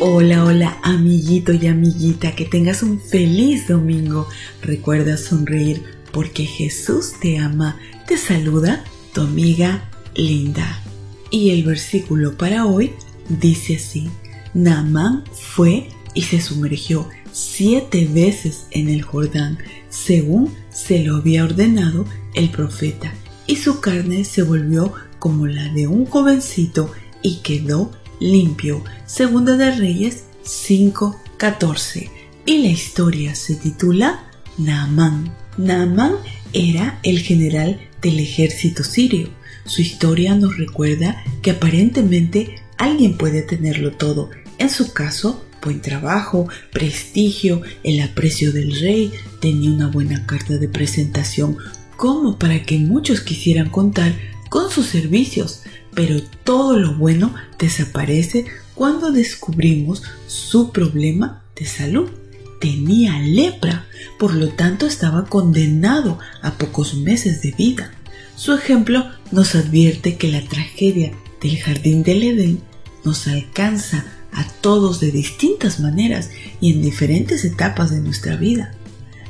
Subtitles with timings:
[0.00, 4.28] Hola, hola, amiguito y amiguita, que tengas un feliz domingo.
[4.62, 5.82] Recuerda sonreír
[6.12, 7.76] porque Jesús te ama.
[8.06, 10.80] Te saluda tu amiga Linda.
[11.32, 12.92] Y el versículo para hoy
[13.28, 14.08] dice así:
[14.54, 19.58] Naamán fue y se sumergió siete veces en el Jordán,
[19.88, 23.12] según se lo había ordenado el profeta,
[23.48, 28.84] y su carne se volvió como la de un jovencito y quedó limpio.
[29.06, 32.10] Segunda de Reyes 5:14.
[32.46, 34.24] Y la historia se titula
[34.56, 35.34] Naamán.
[35.56, 36.12] Naamán
[36.52, 39.28] era el general del ejército sirio.
[39.64, 44.30] Su historia nos recuerda que aparentemente alguien puede tenerlo todo.
[44.58, 50.68] En su caso, buen trabajo, prestigio, el aprecio del rey, tenía una buena carta de
[50.68, 51.58] presentación,
[51.96, 54.14] como para que muchos quisieran contar
[54.48, 55.62] con sus servicios,
[55.94, 62.10] pero todo lo bueno desaparece cuando descubrimos su problema de salud.
[62.60, 63.86] Tenía lepra,
[64.18, 67.92] por lo tanto estaba condenado a pocos meses de vida.
[68.36, 72.60] Su ejemplo nos advierte que la tragedia del jardín del Edén
[73.04, 76.30] nos alcanza a todos de distintas maneras
[76.60, 78.72] y en diferentes etapas de nuestra vida.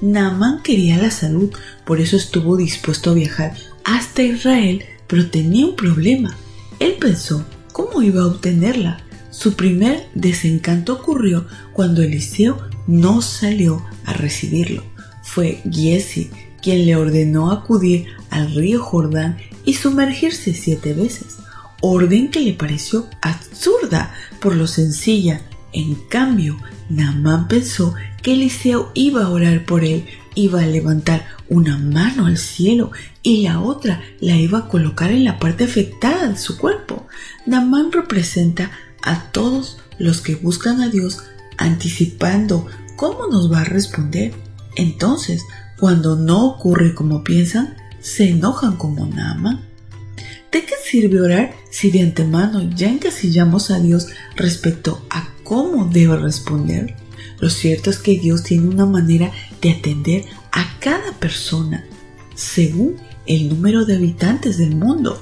[0.00, 1.50] Naaman quería la salud,
[1.86, 6.36] por eso estuvo dispuesto a viajar hasta Israel, pero tenía un problema.
[6.84, 8.98] Él pensó cómo iba a obtenerla.
[9.30, 14.84] Su primer desencanto ocurrió cuando Eliseo no salió a recibirlo.
[15.22, 21.38] Fue Giesi quien le ordenó acudir al río Jordán y sumergirse siete veces,
[21.80, 25.40] orden que le pareció absurda por lo sencilla.
[25.72, 26.58] En cambio,
[26.90, 32.38] Naamán pensó que Eliseo iba a orar por él, iba a levantar una mano al
[32.38, 32.90] cielo
[33.22, 37.06] y la otra la iba a colocar en la parte afectada de su cuerpo.
[37.46, 38.70] Namán representa
[39.02, 41.22] a todos los que buscan a Dios
[41.56, 44.32] anticipando cómo nos va a responder.
[44.76, 45.42] Entonces,
[45.78, 49.60] cuando no ocurre como piensan, se enojan como Naaman.
[50.50, 56.16] ¿De qué sirve orar si de antemano ya encasillamos a Dios respecto a cómo debe
[56.16, 56.96] responder?
[57.40, 59.32] Lo cierto es que Dios tiene una manera
[59.64, 61.84] de atender a cada persona
[62.34, 65.20] según el número de habitantes del mundo.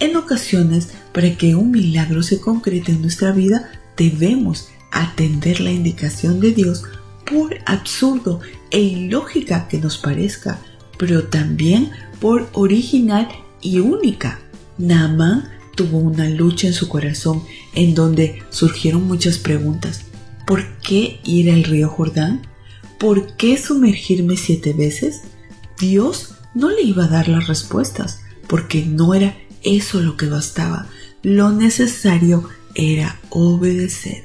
[0.00, 6.40] En ocasiones, para que un milagro se concrete en nuestra vida, debemos atender la indicación
[6.40, 6.82] de Dios
[7.30, 10.58] por absurdo e ilógica que nos parezca,
[10.98, 13.28] pero también por original
[13.62, 14.40] y única.
[14.78, 20.02] Naaman tuvo una lucha en su corazón en donde surgieron muchas preguntas.
[20.44, 22.42] ¿Por qué ir al río Jordán?
[22.98, 25.22] ¿Por qué sumergirme siete veces?
[25.78, 30.88] Dios no le iba a dar las respuestas, porque no era eso lo que bastaba.
[31.22, 34.24] Lo necesario era obedecer.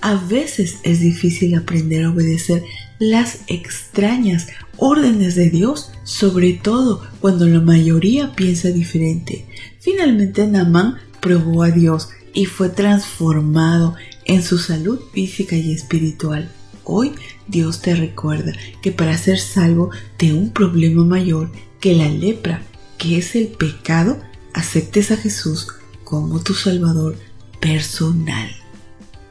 [0.00, 2.62] A veces es difícil aprender a obedecer
[2.98, 4.46] las extrañas
[4.76, 9.46] órdenes de Dios, sobre todo cuando la mayoría piensa diferente.
[9.80, 16.50] Finalmente Namán probó a Dios y fue transformado en su salud física y espiritual.
[16.88, 17.16] Hoy
[17.48, 22.62] Dios te recuerda que para ser salvo de un problema mayor que la lepra,
[22.96, 24.20] que es el pecado,
[24.54, 25.66] aceptes a Jesús
[26.04, 27.18] como tu Salvador
[27.60, 28.48] personal.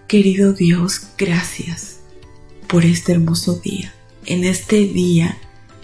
[0.09, 1.99] Querido Dios, gracias
[2.67, 3.93] por este hermoso día.
[4.25, 5.37] En este día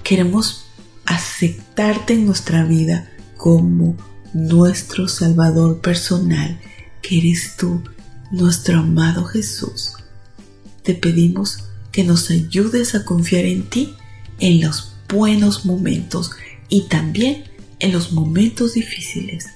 [0.03, 0.65] queremos
[1.05, 3.95] aceptarte en nuestra vida como
[4.33, 6.59] nuestro Salvador personal,
[7.01, 7.81] que eres tú,
[8.29, 9.93] nuestro amado Jesús
[10.83, 13.95] te pedimos que nos ayudes a confiar en ti
[14.39, 16.31] en los buenos momentos
[16.69, 17.43] y también
[17.79, 19.47] en los momentos difíciles.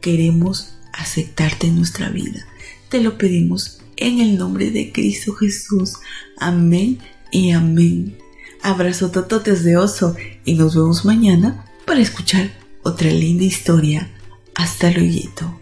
[0.00, 2.46] Queremos aceptarte en nuestra vida.
[2.88, 5.94] Te lo pedimos en el nombre de Cristo Jesús.
[6.38, 6.98] Amén
[7.30, 8.18] y amén.
[8.62, 14.10] Abrazo tototes de oso y nos vemos mañana para escuchar otra linda historia.
[14.54, 15.61] Hasta luego.